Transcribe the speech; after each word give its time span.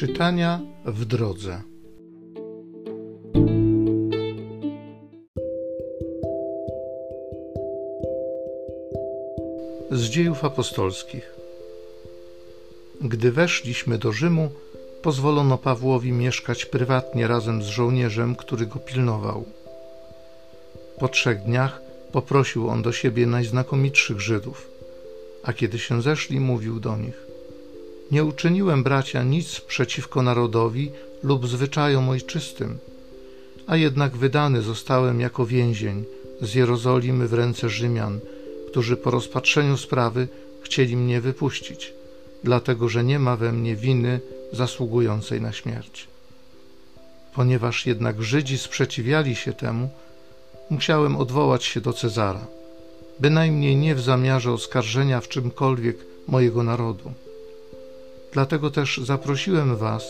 Czytania 0.00 0.60
w 0.84 1.04
drodze. 1.04 1.62
Z 9.90 10.02
dziejów 10.02 10.44
apostolskich. 10.44 11.34
Gdy 13.00 13.32
weszliśmy 13.32 13.98
do 13.98 14.12
Rzymu, 14.12 14.50
pozwolono 15.02 15.58
Pawłowi 15.58 16.12
mieszkać 16.12 16.64
prywatnie 16.64 17.26
razem 17.26 17.62
z 17.62 17.66
żołnierzem, 17.66 18.36
który 18.36 18.66
go 18.66 18.78
pilnował. 18.78 19.44
Po 20.98 21.08
trzech 21.08 21.42
dniach 21.42 21.80
poprosił 22.12 22.68
on 22.68 22.82
do 22.82 22.92
siebie 22.92 23.26
najznakomitszych 23.26 24.20
Żydów, 24.20 24.68
a 25.42 25.52
kiedy 25.52 25.78
się 25.78 26.02
zeszli, 26.02 26.40
mówił 26.40 26.80
do 26.80 26.96
nich: 26.96 27.29
Nie 28.10 28.24
uczyniłem, 28.24 28.82
bracia, 28.82 29.22
nic 29.22 29.60
przeciwko 29.60 30.22
narodowi 30.22 30.90
lub 31.22 31.46
zwyczajom 31.46 32.08
ojczystym, 32.08 32.78
a 33.66 33.76
jednak 33.76 34.16
wydany 34.16 34.62
zostałem 34.62 35.20
jako 35.20 35.46
więzień 35.46 36.04
z 36.40 36.54
Jerozolimy 36.54 37.28
w 37.28 37.32
ręce 37.32 37.68
Rzymian, 37.68 38.20
którzy 38.70 38.96
po 38.96 39.10
rozpatrzeniu 39.10 39.76
sprawy 39.76 40.28
chcieli 40.62 40.96
mnie 40.96 41.20
wypuścić, 41.20 41.92
dlatego 42.44 42.88
że 42.88 43.04
nie 43.04 43.18
ma 43.18 43.36
we 43.36 43.52
mnie 43.52 43.76
winy 43.76 44.20
zasługującej 44.52 45.40
na 45.40 45.52
śmierć. 45.52 46.08
Ponieważ 47.34 47.86
jednak 47.86 48.22
Żydzi 48.22 48.58
sprzeciwiali 48.58 49.36
się 49.36 49.52
temu, 49.52 49.88
musiałem 50.70 51.16
odwołać 51.16 51.64
się 51.64 51.80
do 51.80 51.92
Cezara, 51.92 52.46
bynajmniej 53.20 53.76
nie 53.76 53.94
w 53.94 54.00
zamiarze 54.00 54.52
oskarżenia 54.52 55.20
w 55.20 55.28
czymkolwiek 55.28 55.96
mojego 56.28 56.62
narodu. 56.62 57.12
Dlatego 58.32 58.70
też 58.70 59.00
zaprosiłem 59.04 59.76
Was, 59.76 60.04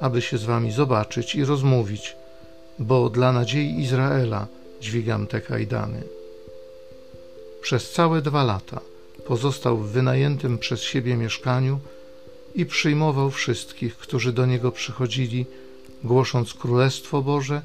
aby 0.00 0.22
się 0.22 0.38
z 0.38 0.44
Wami 0.44 0.72
zobaczyć 0.72 1.34
i 1.34 1.44
rozmówić, 1.44 2.16
bo 2.78 3.10
dla 3.10 3.32
nadziei 3.32 3.80
Izraela 3.80 4.46
dźwigam 4.80 5.26
te 5.26 5.40
kajdany. 5.40 6.02
Przez 7.62 7.92
całe 7.92 8.22
dwa 8.22 8.44
lata 8.44 8.80
pozostał 9.26 9.78
w 9.78 9.90
wynajętym 9.90 10.58
przez 10.58 10.82
siebie 10.82 11.16
mieszkaniu 11.16 11.78
i 12.54 12.66
przyjmował 12.66 13.30
wszystkich, 13.30 13.96
którzy 13.96 14.32
do 14.32 14.46
niego 14.46 14.72
przychodzili, 14.72 15.46
głosząc 16.04 16.54
Królestwo 16.54 17.22
Boże 17.22 17.62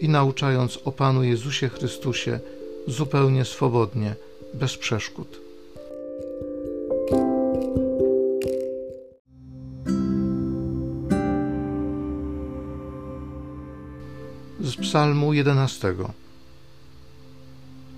i 0.00 0.08
nauczając 0.08 0.78
o 0.84 0.92
Panu 0.92 1.22
Jezusie 1.24 1.68
Chrystusie 1.68 2.40
zupełnie 2.86 3.44
swobodnie, 3.44 4.14
bez 4.54 4.76
przeszkód. 4.76 5.45
Z 14.66 14.76
Psalmu 14.76 15.32
11. 15.32 15.94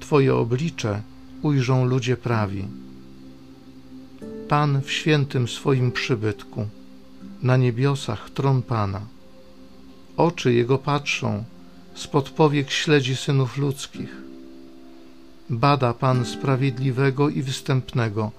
Twoje 0.00 0.34
oblicze 0.34 1.02
ujrzą 1.42 1.84
ludzie 1.84 2.16
prawi. 2.16 2.64
Pan 4.48 4.83
w 4.83 4.92
świętym 4.92 5.48
swoim 5.48 5.92
przybytku, 5.92 6.69
na 7.42 7.56
niebiosach 7.56 8.30
tron 8.30 8.62
Pana. 8.62 9.00
Oczy 10.16 10.52
Jego 10.52 10.78
patrzą, 10.78 11.44
spod 11.94 12.30
powiek 12.30 12.70
śledzi 12.70 13.16
synów 13.16 13.58
ludzkich. 13.58 14.16
Bada 15.50 15.94
Pan 15.94 16.25
sprawiedliwego 16.25 17.28
i 17.28 17.42
występnego, 17.42 18.30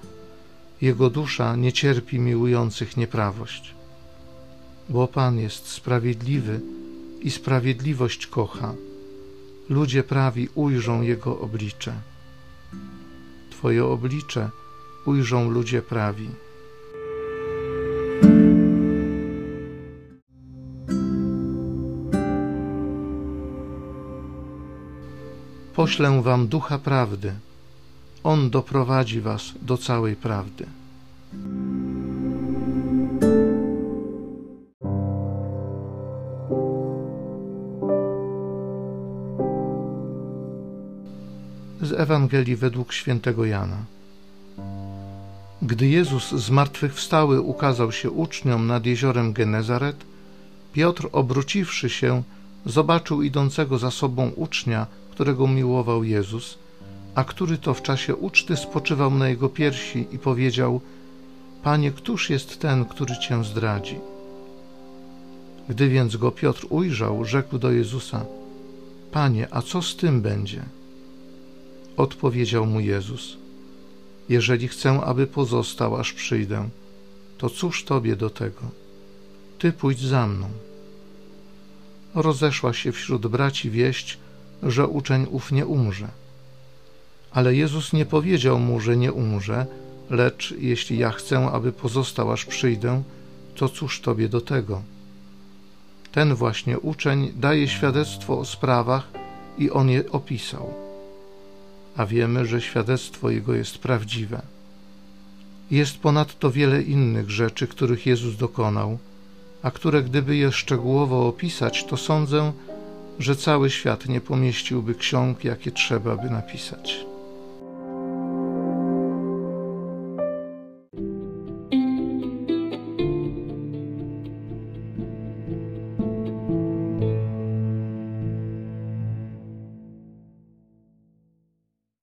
Jego 0.82 1.10
dusza 1.10 1.56
nie 1.56 1.74
cierpi 1.74 2.20
miłujących 2.20 2.98
nieprawość. 2.98 3.74
Bo 4.90 5.08
Pan 5.08 5.40
jest 5.40 5.68
sprawiedliwy 5.68 6.62
i 7.22 7.32
sprawiedliwość 7.32 8.28
kocha. 8.28 8.74
Ludzie 9.70 10.04
prawi 10.04 10.50
ujrzą 10.56 11.02
Jego 11.02 11.40
oblicze. 11.40 11.94
Twoje 13.50 13.86
oblicze 13.86 14.50
ujrzą 15.06 15.50
ludzie 15.50 15.82
prawi. 15.82 16.30
Poślę 25.76 26.22
wam 26.22 26.48
ducha 26.48 26.78
prawdy. 26.78 27.34
On 28.24 28.50
doprowadzi 28.50 29.22
was 29.22 29.54
do 29.62 29.78
całej 29.78 30.16
prawdy. 30.16 30.66
Z 41.90 41.92
Ewangelii 41.92 42.56
według 42.56 42.94
świętego 42.94 43.46
Jana. 43.46 43.78
Gdy 45.62 45.88
Jezus 45.88 46.32
zmartwychwstały 46.32 47.42
ukazał 47.42 47.92
się 47.92 48.12
uczniom 48.12 48.68
nad 48.68 48.86
jeziorem 48.86 49.34
Genezaret, 49.34 49.96
Piotr, 50.74 51.10
obróciwszy 51.12 51.90
się, 51.90 52.24
zobaczył 52.66 53.22
idącego 53.22 53.78
za 53.78 53.92
sobą 53.92 54.32
ucznia, 54.36 54.88
którego 55.12 55.48
miłował 55.48 56.04
Jezus, 56.04 56.58
a 57.16 57.24
który 57.24 57.58
to 57.58 57.74
w 57.74 57.82
czasie 57.82 58.16
uczty 58.16 58.58
spoczywał 58.58 59.12
na 59.12 59.30
jego 59.30 59.50
piersi 59.50 60.08
i 60.12 60.20
powiedział: 60.20 60.82
Panie, 61.64 61.92
któż 61.92 62.30
jest 62.30 62.60
ten, 62.60 62.86
który 62.86 63.18
cię 63.18 63.44
zdradzi? 63.44 64.00
Gdy 65.70 65.90
więc 65.90 66.16
go 66.18 66.32
Piotr 66.32 66.66
ujrzał, 66.70 67.26
rzekł 67.26 67.58
do 67.58 67.72
Jezusa: 67.72 68.26
Panie, 69.12 69.48
a 69.52 69.62
co 69.62 69.82
z 69.82 69.96
tym 69.96 70.22
będzie? 70.22 70.64
Odpowiedział 72.00 72.66
mu 72.66 72.80
Jezus: 72.80 73.38
Jeżeli 74.30 74.68
chcę, 74.68 75.02
aby 75.02 75.28
pozostał, 75.28 75.96
aż 75.96 76.14
przyjdę, 76.14 76.70
to 77.38 77.50
cóż 77.50 77.84
tobie 77.84 78.16
do 78.16 78.30
tego? 78.30 78.62
Ty 79.60 79.72
pójdź 79.72 80.00
za 80.00 80.28
mną. 80.28 80.50
Rozeszła 82.16 82.74
się 82.74 82.92
wśród 82.92 83.28
braci 83.28 83.70
wieść, 83.70 84.18
że 84.64 84.88
uczeń 84.88 85.28
ów 85.30 85.52
nie 85.52 85.66
umrze. 85.66 86.08
Ale 87.32 87.56
Jezus 87.56 87.94
nie 87.94 88.06
powiedział 88.06 88.60
mu, 88.60 88.80
że 88.80 88.98
nie 88.98 89.14
umrze, 89.14 89.66
lecz 90.10 90.54
jeśli 90.58 90.98
ja 90.98 91.12
chcę, 91.12 91.52
aby 91.52 91.72
pozostał, 91.72 92.32
aż 92.32 92.46
przyjdę, 92.46 93.04
to 93.56 93.70
cóż 93.70 94.02
tobie 94.02 94.30
do 94.30 94.42
tego? 94.42 94.82
Ten 96.12 96.36
właśnie 96.36 96.80
uczeń 96.80 97.34
daje 97.36 97.68
świadectwo 97.68 98.40
o 98.40 98.46
sprawach 98.46 99.08
i 99.58 99.72
on 99.72 99.90
je 99.90 100.12
opisał. 100.12 100.89
A 101.98 102.06
wiemy, 102.06 102.46
że 102.46 102.62
świadectwo 102.62 103.30
jego 103.30 103.54
jest 103.54 103.78
prawdziwe. 103.78 104.42
Jest 105.72 105.98
ponadto 105.98 106.52
wiele 106.52 106.82
innych 106.82 107.30
rzeczy, 107.30 107.68
których 107.68 108.06
Jezus 108.06 108.38
dokonał, 108.38 108.98
a 109.64 109.72
które 109.72 110.04
gdyby 110.04 110.36
je 110.36 110.52
szczegółowo 110.52 111.28
opisać, 111.28 111.86
to 111.86 111.98
sądzę, 111.98 112.52
że 113.20 113.36
cały 113.36 113.70
świat 113.70 114.06
nie 114.06 114.22
pomieściłby 114.22 114.96
ksiąg, 114.96 115.44
jakie 115.44 115.72
trzeba 115.72 116.16
by 116.16 116.30
napisać. 116.30 117.06